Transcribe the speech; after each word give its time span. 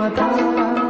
matar. 0.00 0.89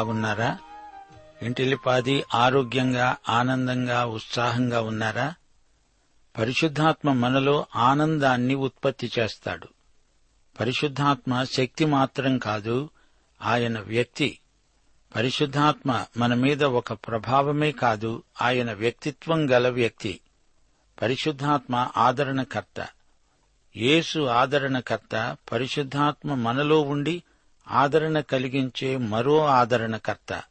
బాగున్నారా? 0.00 0.58
ఇంటిలిపాది 1.42 2.24
ఆరోగ్యంగా 2.34 3.16
ఆనందంగా 3.28 4.04
ఉత్సాహంగా 4.04 4.80
ఉన్నారా? 4.80 5.34
పరిశుద్ధాత్మ 6.38 7.12
మనలో 7.12 7.66
ఆనందాన్ని 7.76 8.54
ఉత్పత్తి 8.54 9.10
చేస్తాడు. 9.18 9.68
పరిశుద్ధాత్మ 10.60 11.44
శక్తి 11.44 11.84
మాత్రం 11.84 12.38
కాదు 12.38 12.90
ఆయన 13.42 13.80
వ్యక్తి. 13.80 14.38
పరిశుద్ధాత్మ 15.16 16.04
మన 16.16 16.34
మీద 16.34 16.64
ఒక 16.64 16.92
ప్రభావమే 16.92 17.72
కాదు 17.72 18.22
ఆయన 18.42 18.72
వ్యక్తిత్వం 18.72 19.50
గల 19.50 19.68
వ్యక్తి. 19.68 20.20
పరిశుద్ధాత్మ 21.02 21.88
ఆదరణకర్త. 21.96 22.88
యేసు 23.76 24.20
ఆదరణకర్త 24.26 25.36
పరిశుద్ధాత్మ 25.52 26.34
మనలో 26.34 26.80
ఉండి 26.80 27.22
ఆదరణ 27.70 28.20
కలిగించే 28.20 28.96
మరో 28.96 29.46
ఆదరణకర్త. 29.46 30.42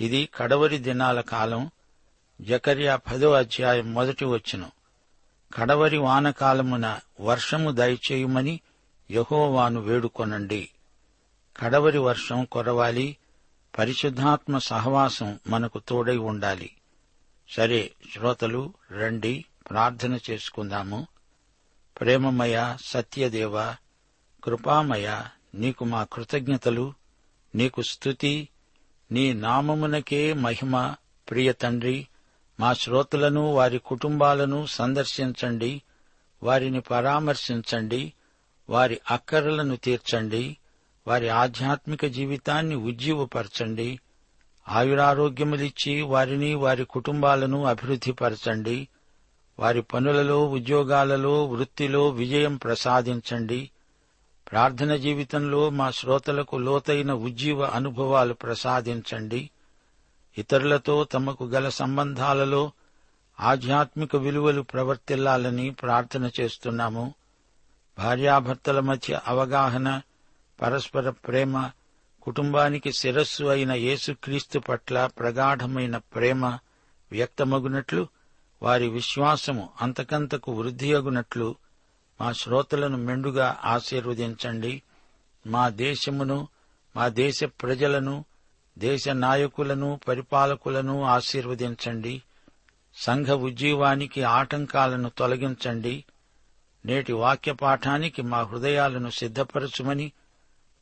ఇది 0.00 0.28
కడవరి 0.34 0.78
దినాల 0.78 1.20
కాలం 1.20 1.70
జకర్యా 2.40 2.96
పదో 2.96 3.32
అధ్యాయం 3.32 3.94
మొదటి 3.94 4.24
వచ్చును 4.24 4.72
కడవరి 5.54 5.98
వానకాలమున 5.98 7.00
వర్షము 7.20 7.70
దయచేయమని 7.70 8.60
యహోవాను 9.10 9.80
వేడుకొనండి. 9.80 10.70
కడవరి 11.56 11.98
వర్షం 11.98 12.44
కొరవాలి 12.44 13.16
పరిశుద్ధాత్మ 13.78 14.58
సహవాసం 14.58 15.38
మనకు 15.46 15.80
తోడై 15.88 16.16
ఉండాలి. 16.16 16.70
సరే 17.50 17.90
శ్రోతలు 18.14 18.72
రండి 18.92 19.44
ప్రార్థన 19.70 20.18
చేసుకుందాము. 20.30 21.06
ప్రేమమయ 22.00 22.76
సత్యదేవ 22.84 23.74
కృపామయ 24.44 25.22
నీకు 25.54 25.84
మా 25.84 26.04
కృతజ్ఞతలు 26.04 26.92
నీకు 27.54 27.82
స్తుతి 27.82 28.48
నీ 29.12 29.32
నామమునకే 29.32 30.32
మహిమ. 30.32 30.94
ప్రియ 31.30 31.52
తండ్రి 31.52 32.06
మా 32.60 32.74
శ్రోతలను 32.74 33.52
వారి 33.52 33.78
కుటుంబాలను 33.78 34.66
సందర్శించండి 34.66 35.82
వారిని 36.42 36.80
పరామర్శించండి 36.80 38.12
వారి 38.68 39.00
అక్కరలను 39.10 39.76
తీర్చండి 39.76 40.56
వారి 41.06 41.28
ఆధ్యాత్మిక 41.28 42.06
జీవితాన్ని 42.06 42.74
ఉజ్జీవపరచండి 42.74 43.98
ఆయురారోగ్యములిచ్చి 44.68 46.02
వారిని 46.02 46.54
వారి 46.54 46.84
కుటుంబాలను 46.84 47.64
అభివృద్ధిపరచండి 47.64 48.88
వారి 49.58 49.82
పనులలో 49.82 50.46
ఉద్యోగాలలో 50.46 51.44
వృత్తిలో 51.44 52.08
విజయం 52.08 52.56
ప్రసాదించండి 52.56 53.70
ప్రార్థన 54.52 54.96
జీవితంలో 54.96 55.70
మా 55.70 55.90
శ్రోతలకు 55.90 56.56
లోతైన 56.56 57.12
ఉజ్జీవ 57.12 57.64
అనుభవాలు 57.64 58.34
ప్రసాదించండి. 58.34 59.50
ఇతరులతో 60.38 61.04
తమకు 61.04 61.44
గల 61.44 61.68
సంబంధాలలో 61.68 62.72
ఆధ్యాత్మిక 63.40 64.16
విలువలు 64.16 64.62
ప్రవర్తిల్లాలని 64.62 65.70
ప్రార్థన 65.70 66.30
చేస్తున్నాము. 66.40 67.14
భార్యాభర్తల 67.98 68.80
మధ్య 68.80 69.20
అవగాహన 69.26 70.00
పరస్పర 70.62 71.10
ప్రేమ 71.10 71.70
కుటుంబానికి 72.22 72.92
శిరస్సు 72.92 73.44
అయిన 73.44 73.72
యేసుక్రీస్తు 73.72 74.58
పట్ల 74.58 75.06
ప్రగాఢమైన 75.18 75.96
ప్రేమ 75.96 76.58
వ్యక్తమగునట్లు 77.12 78.08
వారి 78.62 78.88
విశ్వాసము 78.88 79.68
అంతకంతకు 79.80 80.52
వృద్ధియగునట్లు 80.52 81.54
మా 82.20 82.32
శ్రోతలను 82.32 82.96
మెండుగా 82.96 83.60
ఆశీర్వదించండి. 83.64 84.82
మా 85.46 85.68
దేశమును 85.68 86.48
మా 86.96 87.08
దేశ 87.08 87.44
ప్రజలను 87.44 88.24
దేశ 88.78 89.08
నాయకులను 89.08 90.00
పరిపాలకులను 90.08 91.02
ఆశీర్వదించండి. 91.02 92.22
సంఘ 92.94 93.28
ఉజ్జీవానికి 93.28 94.22
ఆటంకాలను 94.22 95.08
తొలగించండి. 95.08 96.04
నేటి 96.86 97.12
వాక్య 97.12 97.52
పాఠానికి 97.52 98.22
మా 98.22 98.42
హృదయాలను 98.42 99.10
సిద్ధపరచుమని 99.10 100.12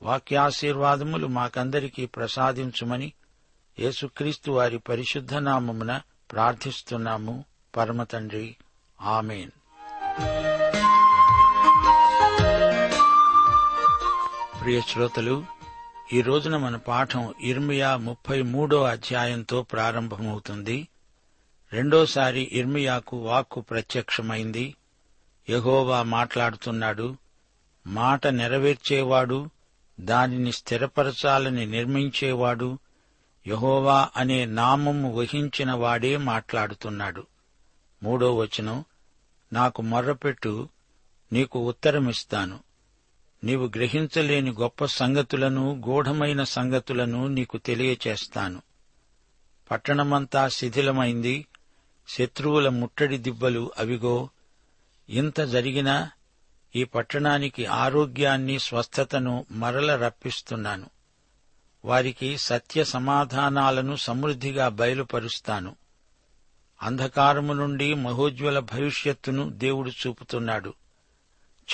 వాక్యాశీర్వాదములు 0.02 1.26
మాకందరికీ 1.26 2.06
ప్రసాదించుమని 2.06 3.12
యేసుక్రీస్తు 3.78 4.50
వారి 4.50 4.78
పరిశుద్ధ 4.78 5.34
నామమున 5.34 6.00
ప్రార్థిస్తున్నాము. 6.32 7.44
పరమతండ్రి 7.76 8.56
ఆమెన్. 9.00 9.50
ప్రియ 14.60 14.80
శ్రోతలు 14.80 15.44
ఈ 16.12 16.22
రోజున 16.22 16.56
మన 16.56 16.76
పాఠం 16.76 17.34
ఇర్మియా 17.40 17.96
ముప్పై 17.96 18.42
మూడో 18.42 18.82
అధ్యాయంతో 18.82 19.62
ప్రారంభమవుతుంది. 19.62 20.88
రెండోసారి 21.72 22.48
ఇర్మియాకు 22.52 23.16
వాక్కు 23.16 23.60
ప్రత్యక్షమైంది. 23.60 24.74
యహోవా 25.50 26.02
మాట్లాడుతున్నాడు 26.02 27.16
మాట 27.86 28.26
నెరవేర్చేవాడు 28.26 29.50
దానిని 30.00 30.52
స్థిరపరచాలని 30.52 31.66
నిర్మించేవాడు 31.66 32.78
యహోవా 33.46 34.08
అనే 34.16 34.44
నామము 34.44 35.16
వహించిన 35.16 35.72
వాడే 35.72 36.16
మాట్లాడుతున్నాడు. 36.16 37.26
మూడో 38.02 38.36
వచనం 38.36 38.84
నాకు 39.52 39.82
మొర్రపెట్టు 39.82 40.68
నీకు 41.32 41.68
ఉత్తరమిస్తాను. 41.68 42.67
నీవు 43.44 43.66
గ్రహించలేని 43.66 44.50
గొప్ప 44.50 44.84
సంగతులను 44.84 45.82
గూఢమైన 45.88 46.44
సంగతులను 46.44 47.26
నీకు 47.26 47.58
తెలియచేస్తాను. 47.58 48.62
పట్టణమంతా 49.70 50.48
శిథిలమైంది 50.48 51.46
శత్రువుల 52.08 52.68
ముట్టడి 52.68 53.18
దిబ్బలు 53.18 53.72
అవిగో 53.78 54.28
ఇంత 55.08 55.40
జరిగినా 55.40 56.10
ఈ 56.76 56.84
పట్టణానికి 56.84 57.66
ఆరోగ్యాన్ని 57.66 58.58
స్వస్థతను 58.58 59.46
మరల 59.50 59.96
రప్పిస్తున్నాను. 59.96 60.90
వారికి 61.84 62.38
సత్య 62.38 62.84
సమాధానాలను 62.84 63.96
సమృద్ధిగా 63.96 64.68
బయలుపరుస్తాను. 64.68 65.76
అంధకారము 66.82 67.52
నుండి 67.52 67.94
మహోజ్వల 67.94 68.58
భవిష్యత్తును 68.58 69.50
దేవుడు 69.50 69.90
చూపుతున్నాడు. 69.90 70.74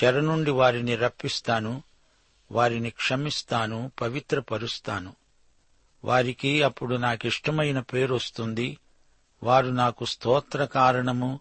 చెర 0.03 0.19
నుండి 0.19 0.51
వారిని 0.51 0.95
రప్పిస్తాను 0.95 1.83
వారిని 2.51 2.89
క్షమిస్తాను 2.89 3.91
పవిత్రపరుస్తాను. 4.01 5.15
వారికి 6.03 6.63
అప్పుడు 6.63 6.95
నాకిష్టమైన 6.95 7.79
పేరొస్తుంది 7.79 8.77
వారు 9.43 9.67
నాకు 9.67 10.05
స్తోత్ర 10.05 10.65
కారణము 10.65 11.39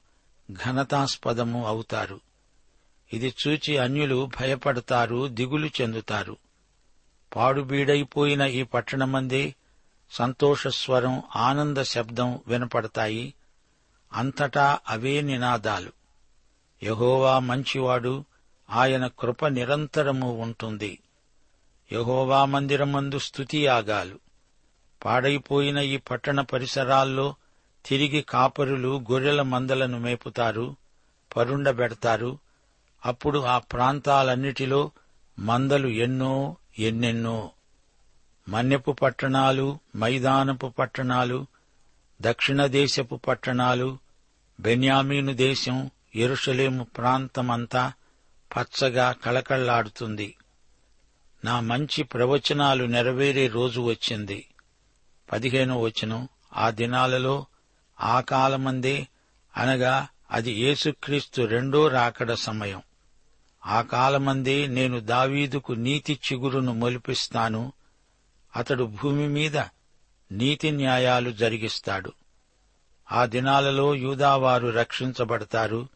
ఘనతాస్పదము 0.52 1.66
అవుతారు. 1.66 2.20
ఇది 3.12 3.34
చూచి 3.46 3.78
అన్యులు 3.78 4.30
భయపడతారు 4.40 5.28
దిగులు 5.28 5.66
చెందుతారు. 5.66 6.36
పాడుబీడైపోయిన 7.36 8.42
ఈ 8.42 8.62
పట్టణమందే 8.62 9.54
సంతోషస్వరం 10.10 11.22
ఆనంద 11.36 11.78
శబ్దం 11.78 12.40
వినపడతాయి. 12.46 13.34
అంతటా 14.12 14.78
అవే 14.88 15.20
నినాదాలు. 15.20 15.92
యహోవా 16.82 17.38
మంచివాడు 17.38 18.24
ఆయన 18.70 19.06
కృప 19.06 19.46
నిరంతరము 19.46 20.32
ఉంటుంది. 20.36 20.98
యహోవా 21.92 22.44
మందిరమందు 22.44 23.18
ఆగాలు 23.66 24.18
పాడైపోయిన 25.04 25.78
ఈ 25.78 25.96
పట్టణ 25.96 26.40
పరిసరాల్లో 26.40 27.34
తిరిగి 27.86 28.22
కాపరులు 28.22 29.04
గొర్రెల 29.10 29.42
మందలను 29.42 29.98
మేపుతారు 29.98 30.76
పరుండబెడతారు. 31.36 32.38
అప్పుడు 33.06 33.38
ఆ 33.38 33.58
ప్రాంతాలన్నిటిలో 33.58 34.90
మందలు 35.38 35.88
ఎన్నో 35.88 36.56
ఎన్నెన్నో. 36.78 37.50
మన్యపు 38.48 38.92
పట్టణాలు 38.92 39.78
మైదానపు 39.96 40.66
పట్టణాలు 40.66 41.46
దక్షిణ 42.22 42.66
దేశపు 42.66 43.16
పట్టణాలు 43.16 43.98
బెన్యామీను 44.60 45.32
దేశం 45.32 45.90
ఎరుషలేము 46.16 46.84
ప్రాంతమంతా 46.84 47.92
పచ్చగా 48.56 49.12
కళకళ్ళాడుతుంది. 49.12 50.36
నా 51.44 51.60
మంచి 51.60 52.02
ప్రవచనాలు 52.02 52.84
నెరవేరే 52.84 53.46
రోజు 53.46 53.80
వచ్చింది. 53.80 54.54
పదిహేనో 55.32 55.80
వచనం 55.80 56.28
ఆ 56.54 56.70
దినాలలో 56.70 57.46
ఆ 58.00 58.20
కాలమందే 58.20 59.06
అనగా 59.56 60.08
అది 60.30 60.52
యేసుక్రీస్తు 60.52 61.42
రెండో 61.42 61.88
రాకడ 61.88 62.32
సమయం. 62.32 62.82
ఆ 63.66 63.82
కాలమందే 63.82 64.66
నేను 64.66 65.00
దావీదుకు 65.00 65.72
నీతి 65.72 66.20
చిగురును 66.32 66.74
మొలిపిస్తాను. 66.74 67.72
అతడు 68.56 68.84
భూమి 68.84 69.28
మీద 69.28 69.58
నీతి 70.32 70.70
న్యాయాలు 70.70 71.30
జరిగిస్తాడు. 71.30 72.12
ఆ 73.12 73.26
దినాలలో 73.26 73.94
యూదావారు 73.94 74.68
రక్షించబడతారు. 74.68 75.88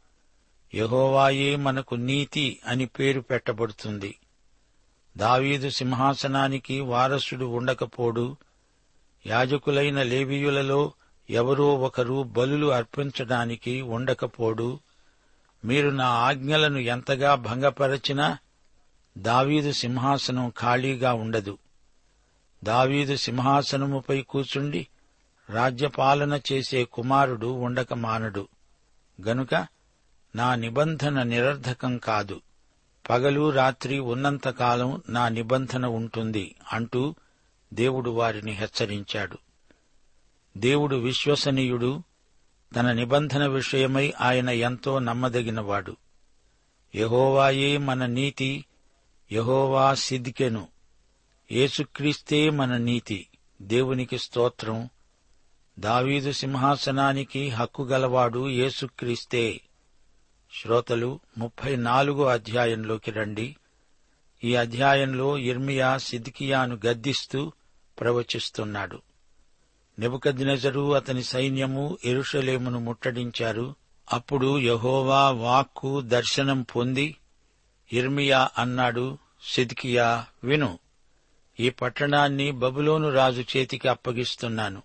యహోవాయే 0.75 1.57
మనకు 1.57 1.95
నీతి 1.95 2.61
అని 2.67 2.87
పేరు 2.87 3.21
పెట్టబడుతుంది. 3.21 4.19
దావీదు 5.17 5.71
సింహాసనానికి 5.71 6.81
వారసుడు 6.81 7.45
ఉండకపోడు. 7.45 8.37
యాజకులైన 9.27 10.03
లేవీయులలో 10.03 10.93
ఎవరో 11.31 11.77
ఒకరు 11.77 12.23
బలులు 12.23 12.67
అర్పించడానికి 12.67 13.81
ఉండకపోడు. 13.81 14.81
మీరు 15.65 15.89
నా 15.89 16.07
ఆజ్ఞలను 16.07 16.79
ఎంతగా 16.79 17.35
భంగపరచినా 17.35 18.39
దావీదు 19.19 19.73
సింహాసనం 19.73 20.53
ఖాళీగా 20.59 21.13
ఉండదు. 21.13 21.59
దావీదు 22.65 23.17
సింహాసనముపై 23.17 24.23
కూచుండి 24.23 24.87
రాజ్యపాలన 25.51 26.41
చేసే 26.53 26.85
కుమారుడు 26.85 27.47
ఉండక 27.47 27.95
మానడు 27.95 28.49
గనుక 29.27 29.78
నా 30.37 30.55
నిబంధన 30.55 31.23
నిరర్ధకం 31.23 31.99
కాదు. 31.99 32.41
పగలు 33.11 33.51
రాత్రి 33.51 33.99
ఉన్నంతకాలం 33.99 35.03
నా 35.09 35.29
నిబంధన 35.29 35.87
ఉంటుంది 35.87 36.55
అంటూ 36.73 37.15
దేవుడు 37.75 38.11
వారిని 38.11 38.53
హెచ్చరించాడు. 38.53 39.39
దేవుడు 40.57 40.97
విశ్వసనీయుడు 40.97 42.03
తన 42.77 42.93
నిబంధన 42.93 43.47
విషయమై 43.47 44.13
ఆయన 44.21 44.51
ఎంతో 44.51 44.99
నమ్మదగినవాడు. 44.99 45.97
యహోవాయే 46.95 47.77
మన 47.77 48.07
నీతి 48.07 48.65
యహోవా 49.33 49.95
సిద్కెను 49.95 50.69
యేసుక్రీస్తే 51.53 52.51
మన 52.51 52.77
నీతి 52.77 53.27
దేవునికి 53.63 54.19
స్తోత్రం. 54.19 54.89
దావీదు 55.79 56.33
సింహాసనానికి 56.33 57.49
హక్కు 57.49 57.83
గలవాడు 57.83 58.49
యేసుక్రీస్తే. 58.49 59.61
శ్రోతలు 60.53 61.21
ముప్పై 61.39 61.77
నాలుగో 61.77 62.25
అధ్యాయంలోకి 62.25 63.11
రండి. 63.11 63.57
ఈ 64.45 64.55
అధ్యాయంలో 64.55 65.39
ఇర్మియా 65.39 65.99
సిద్కియాను 65.99 66.81
గద్దిస్తూ 66.87 67.53
ప్రవచిస్తున్నాడు. 68.01 69.03
నెబుకద్నెజరు 69.99 70.95
అతని 70.95 71.23
సైన్యము 71.23 71.99
ఎరుషలేమును 72.05 72.79
ముట్టడించారు. 72.79 73.75
అప్పుడు 74.13 74.59
యహోవా 74.59 75.31
వాక్కు 75.31 76.01
దర్శనం 76.01 76.63
పొంది 76.63 77.17
ఇర్మియా 77.93 78.49
అన్నాడు 78.59 79.19
సిద్కియా 79.43 80.27
విను. 80.45 80.79
ఈ 81.61 81.71
పట్టణాన్ని 81.71 82.51
బబులోను 82.51 83.11
రాజు 83.11 83.45
చేతికి 83.57 83.89
అప్పగిస్తున్నాను. 83.89 84.83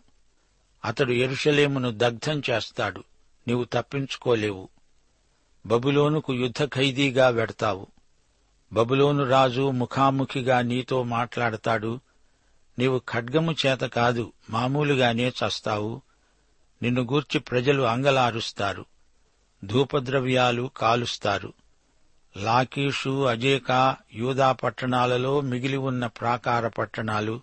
అతడు 0.86 1.12
ఎరుషలేమును 1.12 1.92
దగ్ధం 1.92 2.42
చేస్తాడు. 2.50 3.04
నీవు 3.48 3.64
తప్పించుకోలేవు. 3.64 4.70
బబులోనుకు 5.66 6.34
యుద్ధ 6.34 6.64
ఖైదీగా 6.64 7.30
వెడతావు. 7.30 7.88
బబులోను 8.74 9.30
రాజు 9.30 9.72
ముఖాముఖిగా 9.72 10.62
నీతో 10.62 11.04
మాట్లాడతాడు. 11.04 12.00
నీవు 12.80 13.02
ఖడ్గము 13.12 13.56
చేత 13.66 13.80
కాదు 13.80 14.34
మామూలుగానే 14.50 15.30
చస్తావు. 15.30 16.02
నిన్ను 16.82 17.02
గూర్చి 17.02 17.40
ప్రజలు 17.40 17.84
అంగలారుస్తారు. 17.84 18.86
ధూపద్రవ్యాలు 19.66 20.72
కాలుస్తారు. 20.78 21.54
లాకీషు 22.38 23.24
అజేకా 23.24 23.98
యూదా 24.14 24.52
పట్టణాలలో 24.52 25.42
మిగిలి 25.42 25.78
ఉన్న 25.78 26.06
ప్రాకార 26.06 26.68
పట్టణాలు. 26.68 27.42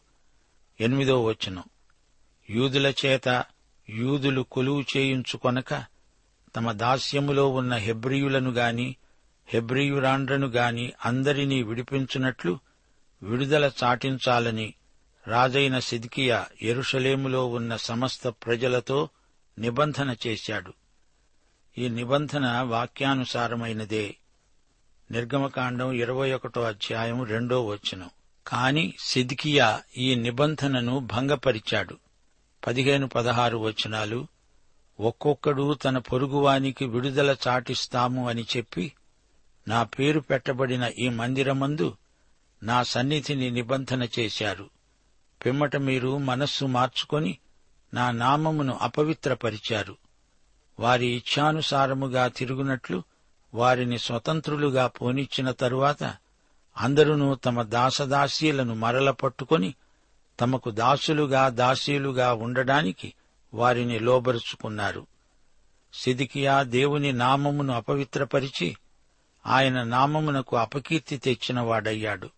ఎనిమిదో 0.80 1.24
వచనం. 1.24 1.64
యూదుల 2.50 2.92
చేత 3.06 3.44
యూదులు 3.90 4.42
కొలువు 4.42 4.84
చేయించుకొనక 4.96 5.99
తమ 6.56 6.72
దాస్యములో 6.72 7.48
ఉన్న 7.48 7.74
హెబ్రియులను 7.74 8.50
గాని 8.50 8.96
హెబ్రియురాండ్రను 9.48 10.46
గాని 10.46 10.92
అందరినీ 11.04 11.62
విడిపించున్నట్లు 11.62 12.58
విడుదల 13.22 13.70
చాటించాలని 13.84 14.74
రాజైన 15.26 15.78
సిద్కియా 15.78 16.46
ఎరుషలేములో 16.62 17.46
ఉన్న 17.46 17.76
సమస్త 17.76 18.28
ప్రజలతో 18.28 19.08
నిబంధన 19.58 20.16
చేశాడు. 20.26 20.72
ఈ 21.78 21.88
నిబంధన 21.88 22.60
వాక్యానుసారమైనదే. 22.60 24.16
నిర్గమకాండం 25.10 25.92
ఇరవై 25.92 26.32
ఒకటో 26.32 26.62
అధ్యాయం 26.62 27.24
రెండో 27.24 27.66
వచనం. 27.66 28.10
కాని 28.46 28.94
సిద్కియా 28.98 29.82
ఈ 29.98 30.14
నిబంధనను 30.14 30.98
భంగపరిచాడు. 30.98 31.96
పదిహేను 32.66 33.08
పదహారు 33.08 33.58
వచనాలు 33.58 34.26
ఒక్కొక్కడు 35.00 35.74
తన 35.74 35.98
పొరుగువానికి 35.98 36.84
విడుదల 36.84 37.36
చాటిస్తాము 37.48 38.28
అని 38.28 38.46
చెప్పి 38.56 38.92
నా 39.68 39.82
పేరు 39.82 40.20
పెట్టబడిన 40.20 40.90
ఈ 40.98 41.08
మందిరమందు 41.08 41.96
నా 42.62 42.82
సన్నిధిని 42.82 43.50
నిబంధన 43.50 44.08
చేశారు. 44.18 44.70
పిమ్మట 45.44 45.76
మీరు 45.76 46.18
మనస్సు 46.18 46.64
మార్చుకొని 46.64 47.38
నా 47.94 48.10
నామమును 48.10 48.78
అపవిత్రపరిచారు. 48.82 49.96
వారి 50.80 51.06
ఇచ్ఛానుసారముగా 51.06 52.28
తిరుగునట్లు 52.28 53.02
వారిని 53.54 53.98
స్వతంత్రులుగా 53.98 54.86
పోనిచ్చిన 54.86 55.50
తరువాత 55.50 56.14
అందరూ 56.78 57.34
తమ 57.34 57.62
దాసదాసీలను 57.62 58.74
మరల 58.74 59.10
పట్టుకొని 59.10 59.74
తమకు 60.40 60.70
దాసులుగా 60.70 61.48
దాసీలుగా 61.48 62.32
ఉండడానికి 62.32 63.14
వారిని 63.54 63.98
లోబరుచుకున్నారు. 63.98 65.06
సిదికియా 65.94 66.62
దేవుని 66.62 67.12
నామమును 67.12 67.74
అపవిత్రపరిచి 67.74 68.76
ఆయన 69.46 69.82
నామమునకు 69.82 70.56
అపకీర్తి 70.56 71.16
తెచ్చినవాడయ్యాడు. 71.16 72.30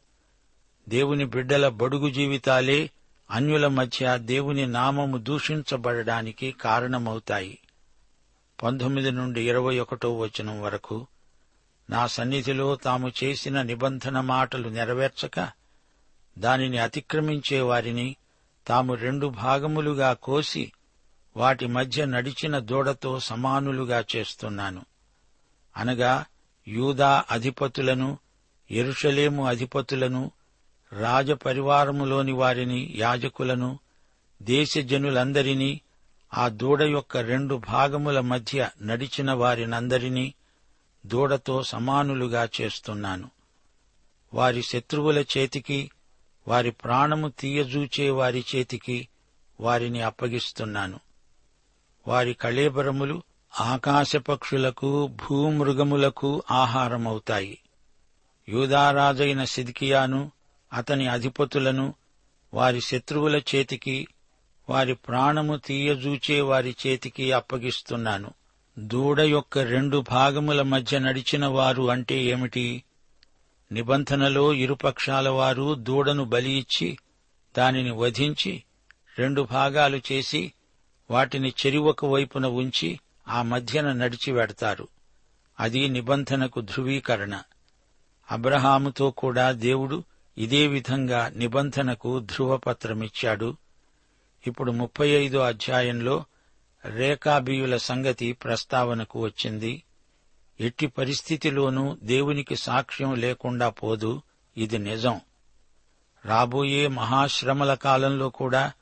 దేవుని 0.89 1.25
బిడ్డల 1.25 1.69
బడుగు 1.69 2.11
జీవితాలే 2.11 2.91
అన్యుల 3.31 3.67
మధ్య 3.67 4.19
దేవుని 4.19 4.67
నామము 4.67 5.19
దూషించబడడానికి 5.19 6.53
కారణమవుతాయి. 6.53 7.59
పంతొమ్మిది 8.63 9.11
నుండి 9.11 9.49
ఇరవై 9.49 9.79
ఒకటో 9.79 10.19
వచనం 10.19 10.63
వరకు 10.63 11.07
నా 11.91 12.07
సన్నిధిలో 12.07 12.77
తాము 12.77 13.13
చేసిన 13.25 13.63
నిబంధన 13.63 14.21
మాటలు 14.21 14.69
నెరవేర్చక 14.69 15.51
దానిని 16.39 16.79
అతిక్రమించే 16.79 17.61
వారిని 17.61 18.17
తాము 18.67 18.95
రెండు 18.95 19.27
భాగములుగా 19.27 20.13
కోసి 20.13 20.73
వాటి 21.37 21.67
మధ్య 21.67 22.05
నడిచిన 22.05 22.59
దూడతో 22.59 23.21
సమానులుగా 23.21 24.05
చేస్తున్నాను. 24.17 24.85
అనగా 25.77 26.25
యూదా 26.69 27.25
అధిపతులను 27.31 28.19
ఎరుషలేము 28.71 29.47
అధిపతులను 29.47 30.31
రాజపరివారములోని 30.93 32.33
వారిని 32.33 32.93
యాజకులను 32.97 33.79
దేశజనులందరినీ 34.43 35.81
ఆ 36.35 36.49
దూడ 36.49 36.83
యొక్క 36.83 37.17
రెండు 37.17 37.55
భాగముల 37.55 38.21
మధ్య 38.21 38.71
నడిచిన 38.83 39.33
వారినందరినీ 39.33 40.35
దూడతో 41.07 41.63
సమానులుగా 41.63 42.49
చేస్తున్నాను. 42.61 43.31
వారి 44.35 44.63
శత్రువుల 44.63 45.19
చేతికి 45.19 45.91
వారి 46.49 46.71
ప్రాణము 46.71 47.29
తీయజూచే 47.29 48.11
వారి 48.11 48.45
చేతికి 48.57 49.09
వారిని 49.61 50.03
అప్పగిస్తున్నాను. 50.03 51.01
వారి 52.09 52.35
కళేబరములు 52.35 53.23
ఆకాశపక్షులకు 53.61 55.07
భూమృగములకు 55.07 56.43
ఆహారమవుతాయి. 56.51 57.59
యూదారాజైన 58.49 59.45
సిద్కియాను 59.45 60.31
అతని 60.73 61.07
అధిపతులను 61.07 61.95
వారి 62.55 62.81
శత్రువుల 62.81 63.37
చేతికి 63.37 64.07
వారి 64.69 64.95
ప్రాణము 64.95 65.57
తీయజూచే 65.57 66.41
వారి 66.41 66.77
చేతికి 66.87 67.33
అప్పగిస్తున్నాను. 67.33 68.31
దూడ 68.79 69.21
యొక్క 69.21 69.59
రెండు 69.59 70.05
భాగముల 70.11 70.63
మధ్య 70.63 70.99
నడిచిన 70.99 71.47
వారు 71.47 71.91
అంటే 71.91 72.25
ఏమిటి? 72.25 72.85
నిబంధనలో 73.73 74.53
ఇరుపక్షాల 74.53 75.29
వారు 75.29 75.75
దూడను 75.75 76.25
బలి 76.25 76.53
ఇచ్చి 76.53 76.99
దానిని 77.59 77.91
వధించి 77.91 78.63
రెండు 79.19 79.43
భాగాలు 79.43 80.01
చేసి 80.13 80.53
వాటిని 81.13 81.55
చెరివొక 81.67 82.05
వైపున 82.05 82.47
ఉంచి 82.47 83.01
ఆ 83.29 83.43
మధ్యన 83.43 83.93
నడిచి 83.93 84.33
వెడతారు. 84.33 84.89
అది 85.61 85.89
నిబంధనకు 85.89 86.61
ధృవీకరణ. 86.61 87.43
అబ్రహాముతో 88.31 89.11
కూడా 89.11 89.53
దేవుడు 89.53 90.05
ఇదే 90.39 90.67
విధంగా 90.67 91.29
నిబంధనకు 91.29 92.21
ధృవపత్రమిచ్చాడు. 92.21 93.57
ఇప్పుడు 94.47 94.73
ముప్పై 94.73 95.09
ఐదో 95.09 95.39
అధ్యాయంలో 95.39 96.25
రేఖాబీయుల 96.85 97.77
సంగతి 97.77 98.33
ప్రస్తావనకు 98.33 99.21
వచ్చింది. 99.21 99.83
ఎట్టి 100.61 100.87
పరిస్థితిలోనూ 100.87 101.97
దేవునికి 102.03 102.57
సాక్ష్యం 102.57 103.15
లేకుండా 103.15 103.69
పోదు 103.69 104.23
ఇది 104.57 104.79
నిజం. 104.79 105.21
రాబోయే 106.25 106.89
మహాశ్రమల 106.89 107.75
కాలంలో 107.75 108.29
కూడా 108.29 108.73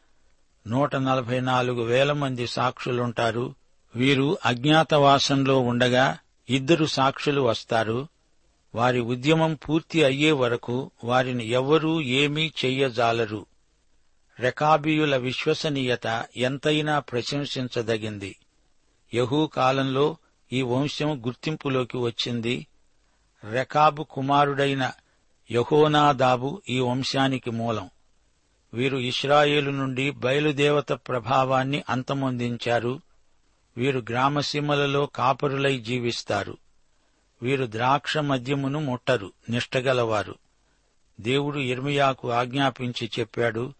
నూట 0.66 0.96
నలభై 0.96 1.40
నాలుగు 1.40 1.82
వేల 1.82 2.12
మంది 2.12 2.46
సాక్షులుంటారు. 2.46 3.54
వీరు 3.96 4.38
అజ్ఞాతవాసంలో 4.46 5.60
ఉండగా 5.60 6.18
ఇద్దరు 6.50 6.86
సాక్షులు 6.86 7.40
వస్తారు. 7.40 8.08
వారి 8.74 9.00
ఉద్యమం 9.00 9.54
పూర్తి 9.54 10.04
అయ్యే 10.04 10.32
వరకు 10.32 10.90
వారిని 11.04 11.48
ఎవ్వరూ 11.48 12.00
ఏమీ 12.00 12.52
చెయ్యజాలరు. 12.64 13.46
రెకాబీయుల 14.40 15.16
విశ్వసనీయత 15.16 16.24
ఎంతైనా 16.36 16.98
ప్రశంసించదగింది. 16.98 18.36
యహూ 19.14 19.46
కాలంలో 19.46 20.16
ఈ 20.52 20.62
వంశం 20.62 21.22
గుర్తింపులోకి 21.26 21.96
వచ్చింది. 21.96 22.66
రెకాబు 23.50 24.02
కుమారుడైన 24.02 24.92
యహోనాదాబు 25.50 26.62
ఈ 26.68 26.80
వంశానికి 26.80 27.50
మూలం. 27.50 27.90
వీరు 28.74 28.98
ఇస్రాయేలు 28.98 29.70
నుండి 29.70 30.10
బయలుదేవత 30.10 30.92
ప్రభావాన్ని 30.92 31.84
అంతమొందించారు. 31.88 33.00
వీరు 33.76 33.98
గ్రామసీమలలో 33.98 35.06
కాపరులై 35.06 35.78
జీవిస్తారు. 35.78 36.56
వీరు 37.42 37.66
ద్రాక్ష 37.66 38.18
మద్యమును 38.18 38.80
ముట్టరు 38.80 39.32
నిష్టగలవారు. 39.50 40.34
దేవుడు 41.20 41.58
ఇర్మియాకు 41.58 42.30
ఆజ్ఞాపించి 42.30 43.10
చెప్పాడు 43.20 43.72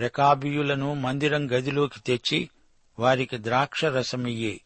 రెకాబియులను 0.00 0.94
మందిరం 0.94 1.50
గదిలోకి 1.50 2.00
తెచ్చి 2.00 2.50
వారికి 2.98 3.38
ద్రాక్ష 3.38 3.84
రసమియ్యే. 3.84 4.60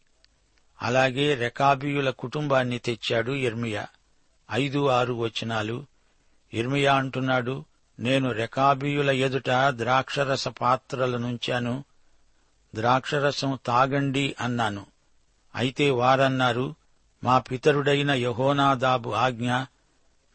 అలాగే 0.81 1.35
రెకాబియుల 1.35 2.09
కుటుంబాన్ని 2.09 2.79
తెచ్చాడు 2.79 3.31
ఇర్మియా 3.31 3.87
ఐదు 4.51 4.87
ఆరు 4.87 5.13
వచనాలు. 5.13 5.85
ఇర్మియా 6.53 6.95
అంటున్నాడు 6.95 7.65
నేను 7.99 8.31
రెకాబీయుల 8.31 9.11
ఎదుట 9.11 9.49
ద్రాక్షరస 9.69 10.47
పాత్రలనుంచాను 10.47 11.83
ద్రాక్షరసం 12.75 13.59
తాగండి 13.65 14.35
అన్నాను. 14.41 14.85
అయితే 15.55 15.89
వారన్నారు 15.89 16.75
మా 17.23 17.39
పితరుడైన 17.39 18.11
యహోనాదాబు 18.11 19.09
ఆజ్ఞ 19.09 19.51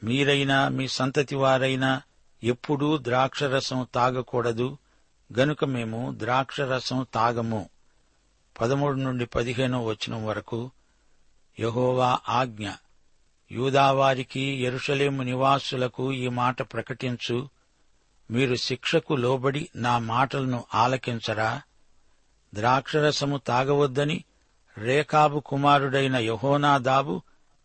మీరైనా 0.02 0.68
మీ 0.68 0.88
సంతతి 0.88 1.36
వారైనా 1.36 2.02
ఎప్పుడూ 2.42 2.98
ద్రాక్షరసం 2.98 3.86
తాగకూడదు 3.94 4.78
గనుక 5.38 5.64
మేము 5.64 6.14
ద్రాక్షరసం 6.18 7.06
తాగము. 7.14 7.68
పదమూడు 8.60 8.96
నుండి 8.96 9.26
పదిహేనో 9.26 9.84
వచనం 9.84 10.26
వరకు 10.26 10.70
యహోవా 11.60 12.18
ఆజ్ఞ. 12.28 12.68
యూదావారికి 13.52 14.40
ఎరుషలేము 14.40 15.22
నివాసులకు 15.22 16.12
ఈ 16.12 16.28
మాట 16.28 16.62
ప్రకటించు. 16.62 17.48
మీరు 18.30 18.54
శిక్షకు 18.54 19.14
లోబడి 19.14 19.68
నా 19.76 19.98
మాటలను 19.98 20.64
ఆలకించరా? 20.74 21.62
ద్రాక్షరసము 22.54 23.36
తాగవద్దని 23.36 24.24
రేఖాబు 24.78 25.40
కుమారుడైన 25.40 26.16
యహోనాదాబు 26.16 27.22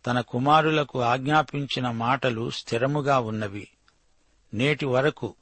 తన 0.08 0.22
కుమారులకు 0.22 1.02
ఆజ్ఞాపించిన 1.02 1.92
మాటలు 1.92 2.50
స్థిరముగా 2.50 3.20
ఉన్నవి. 3.20 3.68
నేటి 4.54 4.86
వరకు 4.86 5.36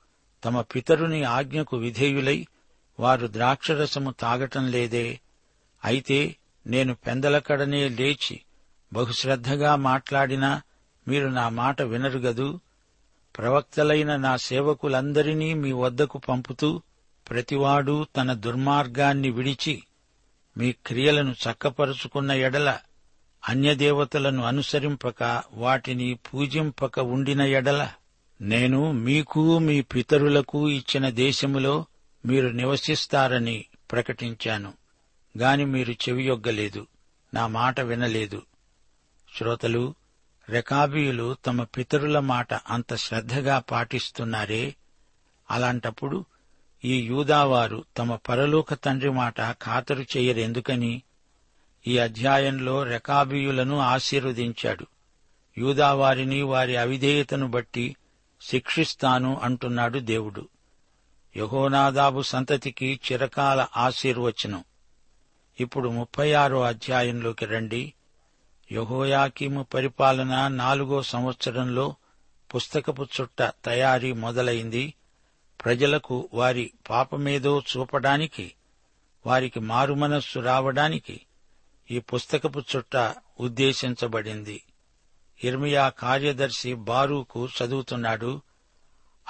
తమ 0.43 0.61
పితరుని 0.61 1.23
ఆజ్ఞకు 1.23 1.77
విధేయులై 1.77 2.47
వారు 2.99 3.27
ద్రాక్షరసము 3.27 4.11
తాగటం 4.11 4.71
లేదే. 4.71 5.19
అయితే 5.85 6.35
నేను 6.67 6.95
పెందలకడనే 6.95 7.89
లేచి 7.89 8.41
బహుశ్రద్ధగా 8.95 9.75
మాట్లాడినా 9.75 10.61
మీరు 11.07 11.27
నా 11.27 11.49
మాట 11.49 11.81
వినరుగదు 11.81 12.59
ప్రవక్తలైన 13.37 14.15
నా 14.15 14.37
సేవకులందరినీ 14.37 15.53
మీ 15.53 15.71
వద్దకు 15.71 16.17
పంపుతూ 16.17 16.81
ప్రతివాడు 17.29 18.05
తన 18.15 18.33
దుర్మార్గాన్ని 18.33 19.29
విడిచి 19.29 19.83
మీ 20.57 20.71
క్రియలను 20.71 21.31
చక్కపరుచుకున్న 21.31 22.31
ఎడల 22.31 22.77
అన్యదేవతలను 23.49 24.43
అనుసరింపక 24.43 25.43
వాటిని 25.53 26.13
పూజింపక 26.13 26.99
ఉండిన 26.99 27.41
ఎడల 27.41 27.89
నేను 28.41 28.91
మీకు 28.91 29.59
మీ 29.59 29.81
పితరులకు 29.81 30.69
ఇచ్చిన 30.69 31.09
దేశములో 31.09 31.85
మీరు 32.25 32.47
నివసిస్తారని 32.47 33.65
ప్రకటించాను. 33.91 34.73
గాని 35.37 35.65
మీరు 35.65 35.91
చెవియొగ్గలేదు. 35.91 36.87
నా 37.33 37.47
మాట 37.47 37.79
వినలేదు. 37.79 38.41
శ్రోతలు 39.37 39.95
రెకాబీయులు 40.49 41.35
తమ 41.45 41.63
పితరుల 41.63 42.19
మాట 42.19 42.53
అంత 42.53 42.95
శ్రద్ధగా 42.95 43.59
పాటిస్తున్నారే? 43.59 44.75
అలాంటప్పుడు 45.51 46.25
ఈ 46.85 47.01
యూదావారు 47.01 47.85
తమ 47.97 48.15
పరలోక 48.15 48.73
తండ్రి 48.73 49.09
మాట 49.09 49.41
ఖాతరు 49.51 50.01
చెయ్యరెందుకని 50.01 51.01
ఈ 51.87 51.97
అధ్యాయంలో 51.97 52.83
రెకాబీయులను 52.83 53.79
ఆశీర్వదించాడు. 53.79 54.85
యూదావారిని 55.57 56.41
వారి 56.41 56.75
అవిధేయతను 56.75 57.47
బట్టి 57.47 57.95
శిక్షిస్తాను 58.41 59.39
అంటున్నాడు 59.43 59.99
దేవుడు. 59.99 60.47
యహోనాదాబు 61.37 62.21
సంతతికి 62.21 62.99
చిరకాల 63.11 63.67
ఆశీర్వచనం. 63.77 64.63
ఇప్పుడు 65.59 65.89
ముప్పై 65.89 66.33
ఆరో 66.33 66.61
అధ్యాయంలోకి 66.61 67.45
రండి. 67.45 67.93
యహోయాకీము 68.71 69.63
పరిపాలన 69.63 70.47
నాలుగో 70.47 71.01
సంవత్సరంలో 71.03 71.95
పుస్తకపు 72.55 73.07
చుట్ట 73.21 73.51
తయారీ 73.65 74.13
మొదలైంది. 74.13 74.93
ప్రజలకు 75.65 76.29
వారి 76.33 76.71
పాపమేదో 76.89 77.59
చూపడానికి 77.59 78.51
వారికి 79.25 79.59
మారుమనస్సు 79.59 80.39
రావడానికి 80.39 81.21
ఈ 81.91 81.99
పుస్తకపు 81.99 82.61
చుట్ట 82.75 83.15
ఉద్దేశించబడింది. 83.39 84.61
ఇర్మియా 85.43 85.89
కార్యదర్శి 85.89 86.73
బారూకు 86.73 87.47
చదువుతున్నాడు. 87.47 88.41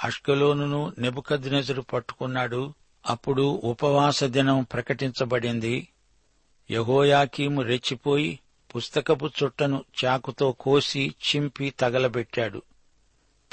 అష్కలోనును 0.04 0.92
నెబుకద్నెజరు 0.98 1.82
పట్టుకున్నాడు. 1.82 2.74
అప్పుడు 3.06 3.42
ఉపవాస 3.42 4.24
దినం 4.24 4.66
ప్రకటించబడింది. 4.72 5.88
యహోయాకీము 6.70 7.62
రెచ్చిపోయి 7.62 8.38
పుస్తకపు 8.74 9.26
చుట్టను 9.26 9.84
చాకుతో 10.04 10.52
కోసి 10.52 11.14
చింపి 11.28 11.70
తగలబెట్టాడు. 11.70 12.62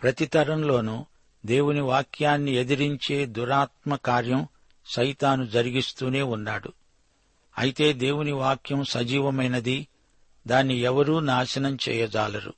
ప్రతి 0.04 0.26
తరంలోనూ 0.26 1.06
దేవుని 1.46 1.82
వాక్యాన్ని 1.82 2.52
ఎదిరించే 2.52 3.26
దురాత్మ 3.26 3.96
కార్యం 3.96 4.48
సైతాను 4.86 5.46
జరిగిస్తూనే 5.46 6.22
ఉన్నాడు. 6.22 6.74
అయితే 7.58 7.94
దేవుని 7.94 8.32
వాక్యం 8.32 8.84
సజీవమైనది 8.84 9.88
దాన్ని 10.48 10.74
ఎవరూ 10.74 11.20
నాశనం 11.20 11.78
చేయజాలరు. 11.90 12.54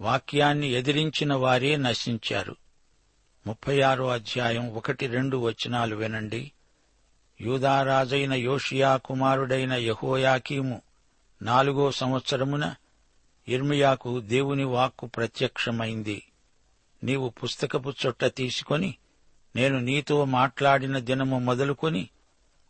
వాక్యాన్ని 0.00 0.70
ఎదిరించిన 0.70 1.34
వారే 1.34 1.76
నశించారు. 1.76 2.56
ముప్పై 3.46 3.80
ఆరో 3.80 4.08
అధ్యాయం 4.08 4.74
ఒకటి 4.74 5.06
రెండు 5.06 5.36
వచనాలు 5.36 5.96
వినండి. 5.96 6.52
యూదారాజైన 7.40 8.32
యోషియా 8.32 8.96
కుమారుడైన 8.96 9.72
యహోయాకీము 9.72 10.82
నాలుగో 11.42 11.90
సంవత్సరమున 11.90 12.74
ఇర్మియాకు 13.48 14.20
దేవుని 14.20 14.64
వాక్కు 14.64 15.06
ప్రత్యక్షమైంది. 15.06 16.22
నీవు 17.04 17.28
పుస్తకపు 17.28 17.92
చొట్ట 18.06 18.24
తీసుకొని 18.24 18.94
నేను 19.56 19.78
నీతో 19.78 20.24
మాట్లాడిన 20.24 20.98
దినము 20.98 21.38
మొదలుకొని 21.38 22.08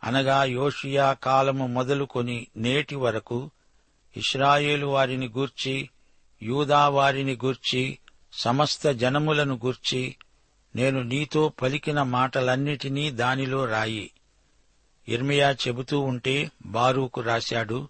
అనగా 0.05 0.45
యోషియా 0.45 1.13
కాలము 1.13 1.67
మొదలుకొని 1.67 2.47
నేటి 2.57 2.95
వరకు 2.95 3.51
ఇస్రాయేలు 4.17 4.87
వారిని 4.87 5.29
గూర్చి 5.29 5.91
యూదా 6.43 6.89
వారిని 6.89 7.39
గూర్చి 7.45 7.99
సమస్త 8.33 8.89
జనములను 8.89 9.55
గూర్చి 9.65 10.17
నేను 10.77 11.03
నీతో 11.03 11.49
పలికిన 11.63 12.03
మాటలన్నిటినీ 12.03 13.11
దానిలో 13.11 13.65
రాయి. 13.65 14.11
ఇర్మియా 15.09 15.51
చెబుతూ 15.51 16.01
ఉంటే 16.01 16.51
బారూకు 16.67 17.21
రాశాడు 17.21 17.89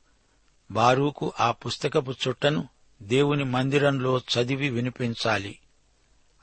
బారూకు 0.71 1.33
ఆ 1.41 1.51
పుస్తకపు 1.51 2.15
చుట్టను 2.29 2.69
దేవుని 3.03 3.45
మందిరంలో 3.45 4.19
చదివి 4.19 4.71
వినిపించాలి. 4.71 5.59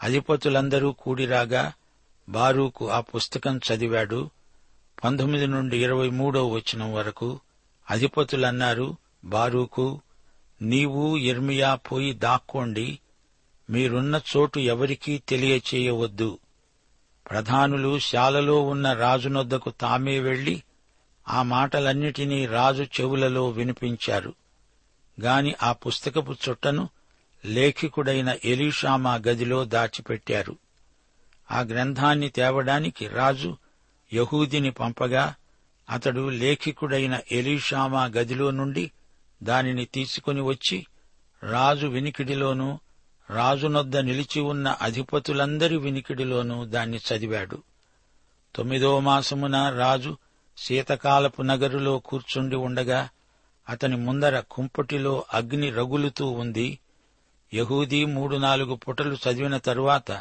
అధిపతులందరూ 0.04 0.92
కూడిరాగా 0.92 1.74
బారూకు 2.30 2.90
ఆ 2.90 3.00
పుస్తకం 3.00 3.58
చదివాడు. 3.58 4.30
పంతొమ్మిది 5.04 5.48
నుండి 5.48 5.84
ఇరవై 5.84 6.10
మూడో 6.10 6.48
వచనం 6.48 6.94
వరకు 6.94 7.40
అధిపతులన్నారు 7.90 8.96
బారూకు 9.26 10.02
నీవు 10.62 11.18
ఇర్మియా 11.18 11.76
పోయి 11.76 12.14
దాక్కోండి. 12.14 13.00
మీరున్న 13.70 14.22
చోటు 14.38 14.60
ఎవరికీ 14.60 15.18
తెలియచేయవద్దు. 15.18 16.40
ప్రధానులు 17.32 18.00
శాలలో 18.00 18.62
ఉన్న 18.62 18.94
రాజునొద్దకు 18.94 19.70
తామే 19.70 20.20
వెళ్ళి 20.20 20.64
ఆ 21.28 21.44
మాటలన్నిటినీ 21.44 22.46
రాజు 22.46 22.84
చెవులలో 22.84 23.50
వినిపించారు. 23.50 24.34
గాని 25.22 25.56
ఆ 25.64 25.72
పుస్తకపు 25.72 26.36
చుట్టను 26.50 26.90
లేఖికుడైన 27.46 28.38
ఎలీషామా 28.46 29.16
గదిలో 29.16 29.66
దాచిపెట్టారు. 29.66 30.58
ఆ 31.52 31.62
గ్రంథాన్ని 31.62 32.30
తేవడానికి 32.30 33.08
రాజు 33.08 33.58
యహూదిని 34.14 34.72
పంపగా 34.72 35.36
అతడు 35.90 36.30
లేఖికుడైన 36.30 37.20
ఎలీషామా 37.32 38.06
గదిలో 38.06 38.52
నుండి 38.52 38.92
దానిని 39.44 39.86
తీసుకుని 39.86 40.42
వచ్చి 40.42 40.86
రాజు 41.44 41.88
వినికిడిలోనూ 41.88 42.80
రాజునొద్ద 43.30 43.98
నిలిచి 43.98 44.42
ఉన్న 44.42 44.68
అధిపతులందరి 44.82 45.78
వినికిడిలోనూ 45.78 46.66
దాన్ని 46.66 46.98
చదివాడు. 46.98 47.64
తొమ్మిదో 48.56 49.00
మాసమున 49.00 49.70
రాజు 49.70 50.18
శీతకాలపు 50.58 51.42
నగరులో 51.42 52.00
కూర్చుండి 52.00 52.56
ఉండగా 52.56 53.10
అతని 53.70 53.98
ముందర 53.98 54.40
కుంపటిలో 54.40 55.26
అగ్ని 55.34 55.70
రగులుతూ 55.70 56.32
ఉంది. 56.32 56.80
యహూదీ 57.54 58.06
మూడు 58.06 58.36
నాలుగు 58.36 58.76
పుటలు 58.76 59.14
చదివిన 59.14 59.58
తరువాత 59.58 60.12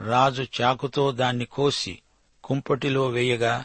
రాజు 0.00 0.46
చాకుతో 0.60 1.12
దాన్ని 1.12 1.44
కోసి 1.44 1.98
కుంపటిలో 2.44 3.08
వేయగా 3.08 3.64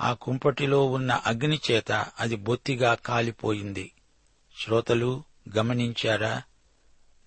ఆ 0.00 0.12
కుంపటిలో 0.12 0.86
ఉన్న 0.86 1.20
అగ్ని 1.26 1.60
చేత 1.70 1.92
అది 1.92 2.36
బొత్తిగా 2.36 2.94
కాలిపోయింది. 2.94 3.92
శ్రోతలు 4.60 5.22
గమనించారా? 5.56 6.42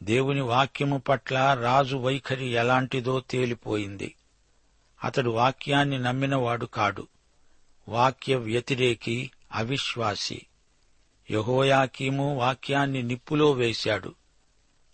దేవుని 0.03 0.41
వాక్యము 0.41 0.97
పట్ల 0.97 1.57
రాజు 1.61 1.95
వైఖరి 1.95 2.47
ఎలాంటిదో 2.47 3.19
తేలిపోయింది. 3.19 4.15
అతడు 5.03 5.29
వాక్యాన్ని 5.29 5.99
నమ్మినవాడు 5.99 6.65
కాడు. 6.65 7.07
వాక్య 7.87 8.35
వ్యతిరేకి 8.35 9.31
అవిశ్వాసి. 9.51 10.45
యహోయాకీము 11.31 12.37
వాక్యాన్ని 12.37 13.03
నిప్పులో 13.03 13.51
వేశాడు. 13.51 14.15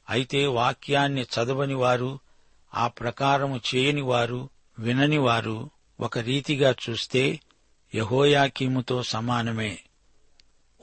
అయితే 0.10 0.46
వాక్యాన్ని 0.46 1.22
చదవని 1.22 1.74
వారు 1.74 2.20
ఆ 2.74 2.88
ప్రకారము 2.88 3.62
చేయని 3.76 4.02
వారు 4.02 4.50
వినని 4.80 5.18
వారు 5.18 5.70
ఒక 6.00 6.18
రీతిగా 6.18 6.76
చూస్తే 6.90 7.40
యహోయాకీముతో 7.96 9.04
సమానమే. 9.04 9.80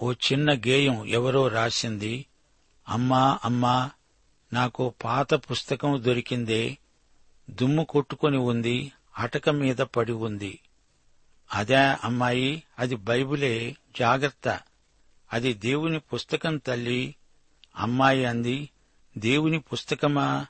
ఓ 0.03 0.12
చిన్న 0.12 0.55
గేయం 0.55 1.07
ఎవరో 1.07 1.49
రాసింది 1.49 2.27
అమ్మా 2.88 3.38
అమ్మా 3.44 3.90
నాకు 4.53 4.94
పాత 5.05 5.35
పుస్తకం 5.35 6.05
దొరికిందే 6.05 6.79
దుమ్ము 7.51 7.85
కొట్టుకొని 7.85 8.37
ఉంది 8.37 8.92
అటక 9.18 9.51
మీద 9.51 9.77
పడి 9.77 10.12
ఉంది. 10.12 10.59
అదే 11.54 11.76
అమ్మాయి 11.76 12.62
అది 12.78 12.96
బైబిలే 12.96 13.76
జాగ్రత్త. 13.98 14.60
అది 15.32 15.54
దేవుని 15.54 15.98
పుస్తకం 15.98 16.56
తల్లి. 16.56 17.14
అమ్మాయి 17.76 18.24
అంది 18.24 18.70
దేవుని 19.18 19.58
పుస్తకమా? 19.58 20.46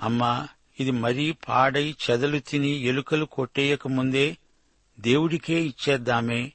అమ్మా 0.00 0.48
ఇది 0.80 0.90
మరీ 0.90 1.32
పాడై 1.32 1.94
చెదలు 2.10 2.38
తిని 2.38 2.68
ఎలుకలు 2.68 3.24
కొట్టేయకముందే 3.24 4.36
దేవుడికే 5.00 5.62
ఇచ్చేద్దామే. 5.62 6.52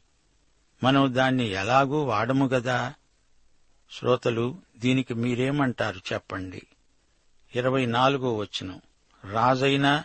మనం 0.84 1.16
దాన్ని 1.16 1.48
ఎలాగూ 1.48 2.04
వాడము 2.04 2.46
గదా? 2.46 2.94
శ్రోతలు 3.92 4.58
దీనికి 4.78 5.14
మీరేమంటారు 5.14 6.02
చెప్పండి. 6.14 6.62
ఇరవై 7.56 7.86
నాలుగో 7.86 8.36
వచనం. 8.36 8.82
రాజైనా 9.32 10.04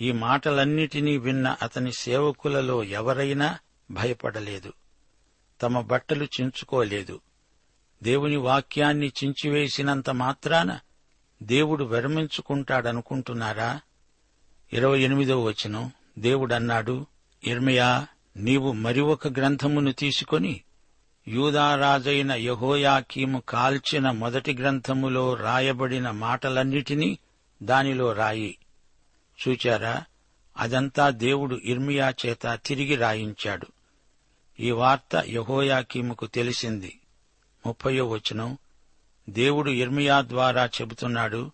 ఈ 0.00 0.12
మాటలన్నిటినీ 0.12 1.18
విన్న 1.18 1.56
అతని 1.62 1.92
సేవకులలో 1.92 2.84
ఎవరైనా 2.84 3.58
భయపడలేదు. 3.90 4.72
తమ 5.62 5.80
బట్టలు 5.80 6.24
చించుకోలేదు. 6.24 7.20
దేవుని 8.02 8.36
వాక్యాన్ని 8.36 9.12
చించివేసినంత 9.24 10.10
మాత్రాన 10.10 10.78
దేవుడు 11.42 11.84
విరమించుకుంటాడనుకుంటున్నారా? 11.84 13.80
ఇరవై 14.72 15.00
ఎనిమిదో 15.00 15.44
వచనం. 15.44 15.90
దేవుడన్నాడు 16.18 17.06
ఇర్మయా 17.44 18.06
నీవు 18.36 18.72
మరి 18.72 19.00
ఒక 19.00 19.28
గ్రంథమును 19.28 19.92
తీసుకొని 19.92 20.60
యూదారాజైన 21.28 22.32
యహోయాకీము 22.32 23.42
కాల్చిన 23.48 24.10
మొదటి 24.10 24.54
గ్రంథములో 24.54 25.34
రాయబడిన 25.34 26.10
మాటలన్నిటినీ 26.10 27.18
దానిలో 27.62 28.12
రాయి. 28.12 28.58
చూచారా? 29.48 30.04
అదంతా 30.56 31.10
దేవుడు 31.10 31.60
ఇర్మియా 31.64 32.14
చేత 32.26 32.58
తిరిగి 32.66 32.96
రాయించాడు. 32.96 33.66
ఈ 34.60 34.70
వార్త 34.70 35.24
యహోయాకీముకు 35.28 36.26
తెలిసింది. 36.26 37.00
ముప్పయో 37.66 38.08
వచనం. 38.08 38.58
దేవుడు 39.30 39.70
ఇర్మియా 39.70 40.22
ద్వారా 40.22 40.66
చెబుతున్నాడు 40.66 41.50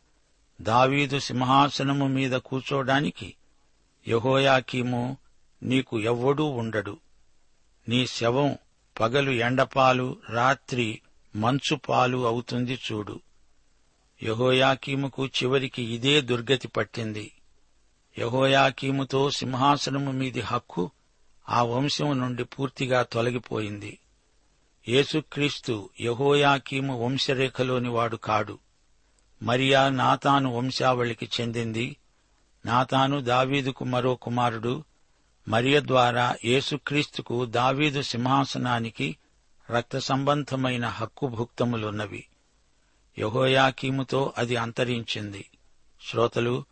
దావీదు 0.61 1.19
సింహాసనము 1.19 2.07
మీద 2.07 2.33
కూర్చోడానికి 2.33 3.35
యహోయాకీము 4.09 5.17
నీకు 5.63 6.01
ఎవ్వడూ 6.01 6.45
ఉండడు. 6.45 6.97
నీ 7.89 8.07
శవం 8.07 8.59
పగలు 9.01 9.31
ఎండపాలు 9.31 10.17
రాత్రి 10.31 11.01
మంచు 11.37 11.77
పాలు 11.77 12.27
అవుతుంది 12.27 12.79
చూడు. 12.93 13.21
యహోయాకీముకు 14.23 15.27
చివరికి 15.27 15.83
ఇదే 15.83 16.21
దుర్గతి 16.21 16.69
పట్టింది. 16.69 17.33
యహోయాకీముతో 18.19 19.31
సింహాసనము 19.31 20.13
మీది 20.13 20.41
హక్కు 20.41 20.91
ఆ 21.49 21.63
వంశం 21.63 22.19
నుండి 22.19 22.45
పూర్తిగా 22.45 23.03
తొలగిపోయింది. 23.03 23.99
యేసుక్రీస్తు 24.89 25.91
యహోయాకీము 26.01 27.05
వంశరేఖలోని 27.05 27.89
వాడు 27.89 28.17
కాడు. 28.17 28.59
మరియా 29.43 29.89
నాతాను 29.89 30.57
వంశావళికి 30.57 31.29
చెందింది. 31.41 31.97
నాతాను 32.67 33.21
దావీదుకు 33.21 33.85
మరో 33.85 34.15
కుమారుడు. 34.15 34.85
మరియ 35.49 35.81
ద్వారా 35.81 36.37
యేసుక్రీస్తుకు 36.45 37.45
దావీదు 37.45 38.03
సింహాసనానికి 38.03 39.17
రక్త 39.71 39.99
సంబంధమైన 39.99 40.87
హక్కుభుక్తములున్నవి. 40.87 42.27
యహోయాకీముతో 43.19 44.33
అది 44.39 44.57
అంతరించింది. 44.57 45.51
శ్రోతలు 46.11 46.65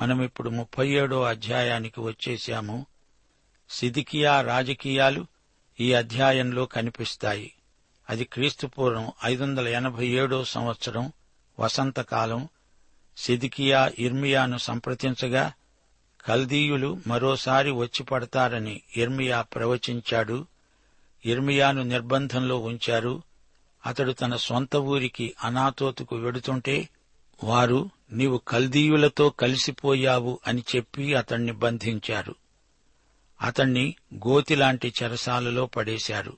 మనమిప్పుడు 0.00 0.50
ముప్పై 0.50 0.88
ఏడో 0.88 1.22
అధ్యాయానికి 1.22 2.00
వచ్చేశాము. 2.00 2.86
సిదికియా 3.70 4.40
రాజకీయాలు 4.40 5.26
ఈ 5.80 5.92
అధ్యాయంలో 5.92 6.66
కనిపిస్తాయి. 6.66 7.52
అది 8.10 8.24
క్రీస్తుపూర్వం 8.24 9.12
ఐదు 9.24 9.42
వందల 9.42 9.68
ఎనభై 9.68 10.06
ఏడో 10.06 10.44
సంవత్సరం 10.44 11.12
వసంతకాలం. 11.60 12.48
సిదికియా 13.16 13.92
ఇర్మియాను 13.98 14.58
సంప్రదించగా 14.58 15.52
కల్దీయులు 16.24 17.00
మరోసారి 17.06 17.70
వచ్చి 17.70 18.02
పడతారని 18.02 18.80
ఇర్మియా 18.96 19.42
ప్రవచించాడు. 19.42 20.46
ఇర్మియాను 21.24 21.82
నిర్బంధంలో 21.82 22.58
ఉంచారు. 22.58 23.22
అతడు 23.86 24.12
తన 24.12 24.36
సొంత 24.36 24.76
ఊరికి 24.76 25.34
అనాతోతుకు 25.44 26.16
వెడుతుంటే 26.16 26.88
వారు 27.44 27.90
నీవు 28.12 28.38
కల్దీయులతో 28.38 29.30
కలిసిపోయావు 29.30 30.40
అని 30.46 30.64
చెప్పి 30.76 31.14
అతణ్ణి 31.14 31.52
బంధించారు. 31.52 32.34
అతణ్ణి 33.42 33.94
గోతిలాంటి 34.14 34.92
చెరసాలలో 35.02 35.66
పడేశారు. 35.66 36.36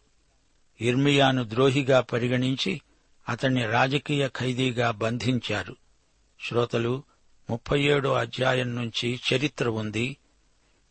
ఇర్మియాను 0.80 1.44
ద్రోహిగా 1.44 2.00
పరిగణించి 2.00 2.80
అతణ్ణి 3.28 3.66
రాజకీయ 3.66 4.28
ఖైదీగా 4.28 4.90
బంధించారు. 4.90 5.76
శ్రోతలు 6.48 7.02
ముప్పై 7.50 7.82
ఏడో 7.82 8.12
అధ్యాయం 8.12 8.76
నుంచి 8.76 9.20
చరిత్ర 9.34 9.68
ఉంది. 9.68 10.16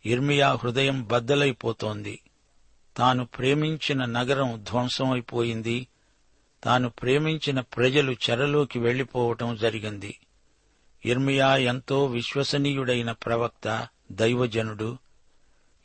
ఇర్మియా 0.06 0.54
హృదయం 0.64 1.04
బద్దలైపోతోంది. 1.04 2.22
తాను 2.98 3.26
ప్రేమించిన 3.26 4.06
నగరం 4.06 4.64
ధ్వంసమైపోయింది. 4.72 5.88
తాను 6.64 6.90
ప్రేమించిన 6.90 7.60
ప్రజలు 7.60 8.12
చెరలోకి 8.12 8.80
వెళ్ళిపోవటం 8.80 9.56
జరిగింది. 9.56 10.20
ఇర్మియా 11.06 11.56
ఎంతో 11.56 12.06
విశ్వసనీయుడైన 12.06 13.12
ప్రవక్త 13.12 13.88
దైవజనుడు. 14.12 14.98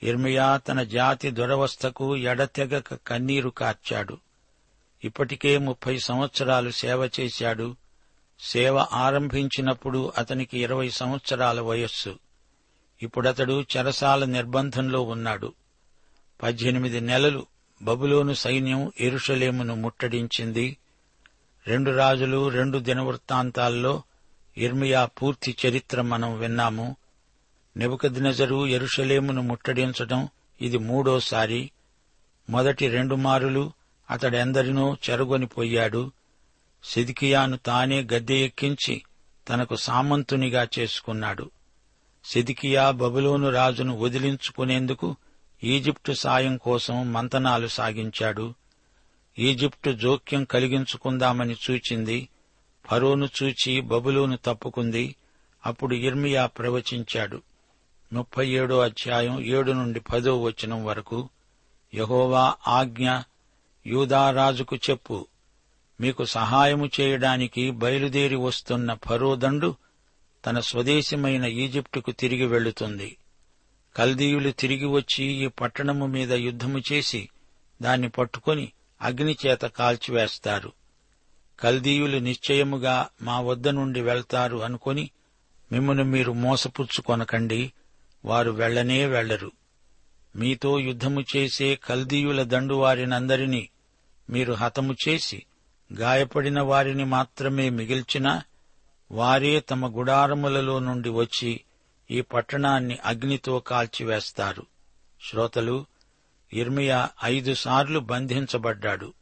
ఇర్మియా 0.02 0.56
తన 0.56 0.82
జాతి 0.82 1.30
దురవస్థకు 1.30 2.16
ఎడతెగక 2.16 2.94
కన్నీరు 2.94 3.50
కార్చాడు. 3.50 4.18
ఇప్పటికే 5.04 5.58
ముప్పై 5.58 5.98
సంవత్సరాలు 5.98 6.70
సేవ 6.70 7.10
చేశాడు. 7.20 7.76
సేవ 8.40 8.86
ఆరంభించినప్పుడు 8.92 10.12
అతనికి 10.18 10.58
ఇరవై 10.58 10.90
సంవత్సరాల 10.90 11.60
వయస్సు. 11.60 12.18
ఇప్పుడతడు 13.02 13.64
చెరసాల 13.76 14.24
నిర్బంధంలో 14.24 15.02
ఉన్నాడు. 15.02 15.52
పద్దెనిమిది 16.42 17.00
నెలలు 17.00 17.46
బబులోను 17.82 18.34
సైన్యం 18.34 18.92
ఎరుషలేమును 19.00 19.74
ముట్టడించింది. 19.74 20.76
రెండు 21.66 21.90
రాజులు 21.90 22.48
రెండు 22.48 22.78
దినవృత్తాంతాల్లో 22.78 24.02
ఇర్మియా 24.58 25.04
పూర్తి 25.04 25.56
చరిత్ర 25.66 26.00
మనం 26.00 26.38
విన్నాము. 26.38 26.96
నెబుకద్నెజరు 27.76 28.66
ఎరుషలేమును 28.66 29.42
ముట్టడించడం 29.42 30.28
ఇది 30.60 30.78
మూడోసారి. 30.78 31.70
మొదటి 32.50 32.88
రెండు 32.88 33.14
మారులు 33.14 33.72
అతడెందరినో 34.10 34.96
చెరగొనిపోయాడు 35.10 36.10
సిదికియాను 36.84 37.56
తానే 37.56 38.08
గద్దె 38.14 38.34
ఎక్కించి 38.34 39.02
తనకు 39.48 39.76
సామంతునిగా 39.76 40.68
చేసుకున్నాడు. 40.78 41.50
సిదికియా 42.24 42.90
బబులోను 42.90 43.50
రాజును 43.50 43.98
వదిలించుకునేందుకు 43.98 45.16
ఈజిప్టు 45.64 46.12
సాయం 46.12 46.56
కోసం 46.56 47.12
మంతనాలు 47.12 47.66
సాగించాడు. 47.66 48.54
ఈజిప్టు 49.38 49.90
జోక్యం 49.90 50.44
కలిగించుకుందామని 50.44 51.56
చూచింది. 51.70 52.28
ఫరోను 52.86 53.28
చూచి 53.42 53.80
బబులోను 53.80 54.38
తప్పుకుంది. 54.44 55.16
అప్పుడు 55.66 55.94
ఇర్మియా 55.94 56.46
ప్రవచించాడు. 56.46 57.42
ముప్పై 58.12 58.48
ఏడో 58.48 58.78
అధ్యాయం 58.78 59.44
ఏడు 59.44 59.72
నుండి 59.72 60.00
పదో 60.00 60.42
వచనం 60.42 60.84
వరకు 60.84 61.28
యహోవా 61.94 62.54
ఆజ్ఞ 62.68 63.10
యూదారాజుకు 63.86 64.76
చెప్పు. 64.76 65.26
మీకు 66.00 66.24
సహాయము 66.24 66.90
చేయడానికి 67.00 67.70
బయలుదేరి 67.70 68.36
వస్తున్న 68.36 68.96
ఫరోదండు 69.06 69.76
తన 70.46 70.60
స్వదేశమైన 70.60 71.44
ఈజిప్టుకు 71.44 72.10
తిరిగి 72.10 72.46
వెళుతుంది. 72.46 73.16
కల్దీయులు 73.96 74.50
తిరిగి 74.50 74.86
వచ్చి 74.86 75.24
ఈ 75.24 75.46
పట్టణము 75.46 76.06
మీద 76.06 76.32
యుద్ధము 76.32 76.82
చేసి 76.92 77.28
దాన్ని 77.82 78.08
పట్టుకొని 78.08 78.72
అగ్నిచేత 79.02 79.60
కాల్చివేస్తారు. 79.60 80.72
కల్దీయులు 81.60 82.18
నిశ్చయముగా 82.18 83.08
మా 83.22 83.40
వద్ద 83.40 83.68
నుండి 83.68 84.00
వెళ్తారు 84.00 84.56
అనుకొని 84.56 85.10
మిమ్మను 85.72 86.04
మీరు 86.04 86.32
మోసపుచ్చుకొనకండి 86.32 87.72
వారు 88.24 88.50
వెళ్ళనే 88.50 89.06
వెళ్ళరు 89.06 89.52
మీతో 90.36 90.78
యుద్ధము 90.78 91.24
చేసే 91.36 91.74
కల్దీయుల 91.74 92.42
దండువారినందరినీ 92.42 93.70
మీరు 94.30 94.52
హతము 94.52 94.96
చేసి 95.08 95.46
గాయపడిన 95.92 96.60
వారిని 96.60 97.04
మాత్రమే 97.04 97.70
మిగిల్చినా 97.70 98.42
వారే 99.10 99.60
తమ 99.60 99.98
గుడారములలో 99.98 100.78
నుండి 100.78 101.08
వచ్చి 101.08 101.60
ఈ 102.10 102.20
పట్టణాన్ని 102.20 102.98
అగ్నితో 103.04 103.58
కాల్చివేస్తారు. 103.58 104.66
శ్రోతలు 105.30 105.86
ఇర్మియా 106.52 107.08
ఐదు 107.24 107.54
సార్లు 107.54 107.98
బంధించబడ్డాడు. 107.98 109.14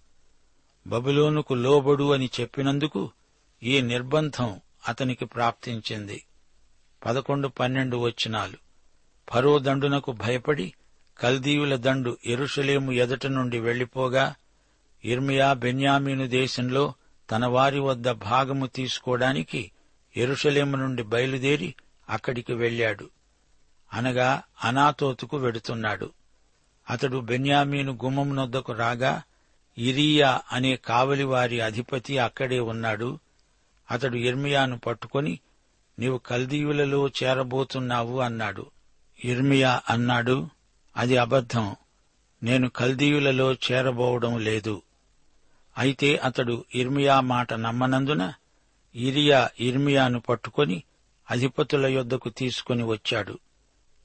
బబులోనుకు 0.86 1.54
లోబడు 1.54 2.12
అని 2.12 2.30
చెప్పినందుకు 2.40 3.10
ఈ 3.62 3.80
నిర్బంధం 3.80 4.60
అతనికి 4.88 5.24
ప్రాప్తించింది. 5.24 6.24
పదకొండు 7.06 7.48
పన్నెండు 7.48 7.96
వచ్చినాలు. 7.96 8.56
ఫరో 9.30 9.58
దండునకు 9.58 10.12
భయపడి 10.12 10.72
కల్దీయుల 11.18 11.76
దండు 11.76 12.18
ఎరుషలేము 12.26 12.92
ఎదుట 12.92 13.26
నుండి 13.26 13.58
వెళ్ళిపోగా 13.58 14.34
ఇర్మియా 15.04 15.52
బెన్యామీను 15.52 16.28
దేశంలో 16.28 16.94
తన 17.30 17.46
వారి 17.46 17.78
వద్ద 17.78 18.10
భాగము 18.10 18.66
తీసుకోవడానికి 18.66 19.70
ఎరుషలేము 20.16 20.76
నుండి 20.76 21.02
బయలుదేరి 21.02 21.74
అక్కడికి 22.10 22.52
వెళ్ళాడు 22.52 23.10
అనగా 23.92 24.42
అనాతోతుకు 24.64 25.36
వెడుతున్నాడు. 25.36 26.10
అతడు 26.90 27.18
బెన్యామీను 27.18 27.98
గుమ్మమునొద్దకు 28.04 28.72
రాగా 28.72 29.22
ఇరియా 29.78 30.40
అనే 30.52 30.76
కావలివారి 30.76 31.60
అధిపతి 31.60 32.18
అక్కడే 32.18 32.60
ఉన్నాడు. 32.60 33.18
అతడు 33.90 34.16
ఇర్మియాను 34.16 34.78
పట్టుకొని 34.78 35.38
నీవు 35.98 36.18
కల్దీవులలో 36.18 37.08
చేరబోతున్నావు 37.08 38.20
అన్నాడు. 38.20 38.66
ఇర్మియా 39.24 39.82
అన్నాడు 39.90 40.48
అది 40.96 41.16
అబద్ధం. 41.16 41.76
నేను 42.42 42.68
కల్దీయులలో 42.68 43.52
చేరబోవడం 43.52 44.38
లేదు. 44.38 44.82
అయితే 45.78 46.16
అతడు 46.16 46.64
ఇర్మియా 46.74 47.20
మాట 47.20 47.54
నమ్మనందున 47.54 48.32
ఇరియా 48.94 49.50
ఇర్మియాను 49.60 50.20
పట్టుకొని 50.20 50.82
అధిపతుల 51.30 51.86
యొద్దకు 51.86 52.28
తీసుకుని 52.28 52.84
వచ్చాడు. 52.84 53.38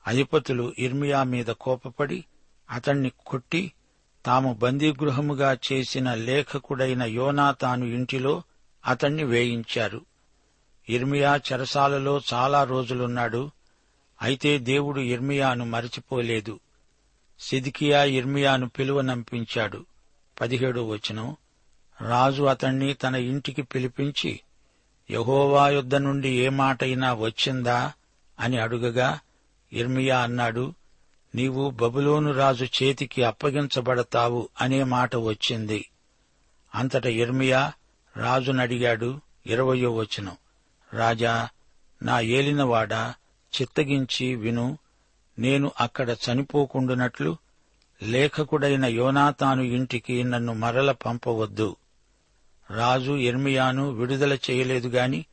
అధిపతులు 0.08 0.74
ఇర్మియా 0.80 1.24
మీద 1.24 1.46
కోపపడి 1.46 2.26
అతణ్ణి 2.72 3.12
కొట్టి 3.26 3.72
తాము 4.26 4.54
బందీగృహముగా 4.54 5.58
చేసిన 5.72 6.14
లేఖకుడైన 6.14 7.04
యోనాతాను 7.04 7.86
ఇంటిలో 7.86 8.44
అతణ్ణి 8.86 9.24
వేయించారు. 9.24 10.02
ఇర్మియా 10.90 11.36
చెరసాలలో 11.36 12.22
చాలా 12.34 12.64
రోజులున్నాడు. 12.64 13.52
అయితే 14.22 14.58
దేవుడు 14.58 15.00
ఇర్మియాను 15.00 15.66
మరచిపోలేదు. 15.66 16.60
సిదికియా 17.40 18.04
ఇర్మియాను 18.04 18.70
పిలువనంపించాడు 18.70 19.86
పదిహేడో 20.42 20.88
వచనం. 20.88 21.36
రాజు 22.08 22.44
అతణ్ణి 22.44 22.94
తన 22.94 23.16
ఇంటికి 23.16 23.62
పిలిపించి 23.62 24.40
యహోవా 25.12 25.70
యుద్ధ 25.70 25.96
నుండి 25.96 26.30
ఏ 26.30 26.50
మాటైనా 26.50 27.14
వచ్చిందా? 27.14 27.94
అని 28.40 28.58
అడుగగా 28.58 29.20
ఇర్మియా 29.74 30.20
అన్నాడు 30.20 30.74
నీవు 31.36 31.70
బబులోను 31.70 32.32
రాజు 32.32 32.66
చేతికి 32.66 33.24
అప్పగించబడతావు 33.24 34.50
అనే 34.62 34.84
మాట 34.84 35.16
వచ్చింది. 35.16 35.90
అంతట 36.76 37.06
ఇర్మియా 37.06 37.74
రాజునడిగాడు 38.18 39.20
ఇరవయో 39.46 39.96
వచనం 39.96 40.38
రాజా 40.94 41.50
నా 42.04 42.20
ఏలినవాడా 42.20 43.14
చిత్తగించి 43.62 44.36
విను 44.36 44.78
నేను 45.40 45.72
అక్కడ 45.80 46.10
చనిపోకుండునట్లు 46.10 47.38
లేఖకుడైన 48.04 48.86
యోనాతాను 48.86 49.62
ఇంటికి 49.62 50.24
నన్ను 50.24 50.54
మరల 50.54 50.92
పంపవద్దు. 50.92 51.76
రాజు 52.72 53.12
ఎర్మియాను 53.12 53.90
విడుదల 53.90 54.34
చేయలేదు 54.34 54.88
గాని 54.88 55.26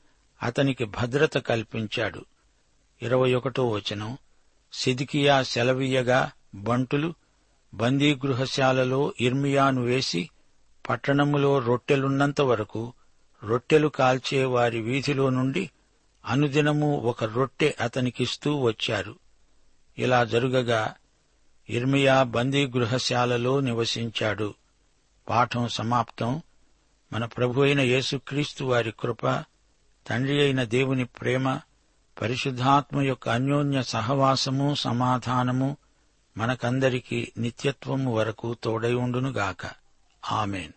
అతనికి 0.42 0.84
భద్రత 0.84 1.38
కల్పించాడు. 1.38 2.24
ఇరవై 3.02 3.34
ఒకటో 3.34 3.68
వచనం. 3.68 4.18
సిదికియా 4.72 5.42
సెలవీయగా 5.42 6.32
బంటులు 6.54 7.14
బందీగృహశాలలో 7.74 9.14
ఇర్మియాను 9.20 9.82
వేసి 9.82 10.30
పట్టణములో 10.88 11.58
రొట్టెలున్నంత 11.58 12.40
వరకు 12.40 12.92
రొట్టెలు 13.44 13.88
కాల్చే 13.88 14.44
వారి 14.44 14.80
వీధిలో 14.80 15.30
నుండి 15.30 15.70
అనుదినము 16.26 16.96
ఒక 16.96 17.24
రొట్టె 17.24 17.74
అతనికిస్తూ 17.80 18.56
వచ్చారు. 18.56 19.16
ఇలా 19.98 20.24
జరుగగా 20.24 20.94
ఇర్మియా 21.70 22.22
బందీగృహశాలలో 22.22 23.60
నివసించాడు. 23.60 24.54
పాఠం 25.28 25.68
సమాప్తం. 25.68 26.42
మన 27.12 27.24
ప్రభు 27.24 27.62
అయిన 27.62 27.80
యేసుక్రీస్తు 27.80 28.64
వారి 28.64 28.92
కృప 29.00 29.26
తండ్రి 30.06 30.40
అయిన 30.40 30.64
దేవుని 30.64 31.04
ప్రేమ 31.04 31.60
పరిశుద్ధాత్మ 32.22 33.00
యొక్క 33.00 33.28
అన్యోన్య 33.28 33.82
సహవాసము 33.82 34.74
సమాధానము 34.74 35.76
మనకందరికీ 36.36 37.32
నిత్యత్వము 37.38 38.14
వరకు 38.14 38.54
తోడై 38.54 38.94
ఉండునుగాక. 38.94 39.70
ఆమెన్. 40.32 40.72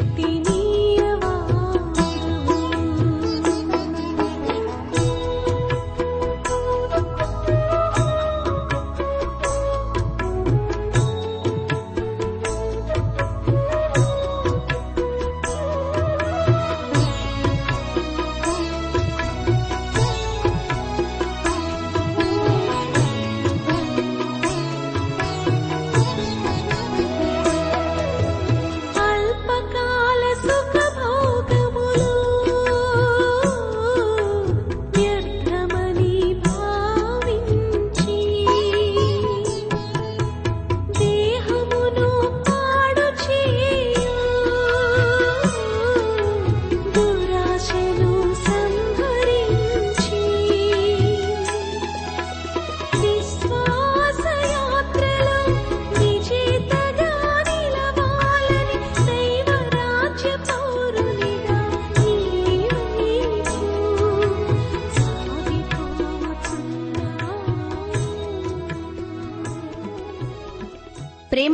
तिनी 0.00 0.51